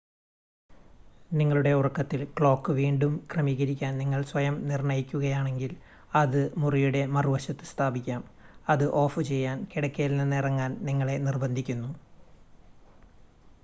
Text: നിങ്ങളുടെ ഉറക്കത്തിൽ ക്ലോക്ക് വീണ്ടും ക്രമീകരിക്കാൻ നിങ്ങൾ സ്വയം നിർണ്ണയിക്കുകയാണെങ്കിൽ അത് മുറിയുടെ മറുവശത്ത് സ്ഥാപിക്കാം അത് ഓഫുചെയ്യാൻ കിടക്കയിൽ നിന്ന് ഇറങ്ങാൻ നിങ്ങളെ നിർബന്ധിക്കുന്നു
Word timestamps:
നിങ്ങളുടെ 1.31 1.71
ഉറക്കത്തിൽ 1.71 2.21
ക്ലോക്ക് 2.31 2.71
വീണ്ടും 2.71 3.13
ക്രമീകരിക്കാൻ 3.31 3.91
നിങ്ങൾ 3.97 4.21
സ്വയം 4.23 4.55
നിർണ്ണയിക്കുകയാണെങ്കിൽ 4.67 5.73
അത് 6.13 6.39
മുറിയുടെ 6.57 7.03
മറുവശത്ത് 7.07 7.69
സ്ഥാപിക്കാം 7.71 8.23
അത് 8.67 8.85
ഓഫുചെയ്യാൻ 8.97 9.59
കിടക്കയിൽ 9.73 10.15
നിന്ന് 10.17 10.37
ഇറങ്ങാൻ 10.37 10.73
നിങ്ങളെ 10.81 11.17
നിർബന്ധിക്കുന്നു 11.19 11.91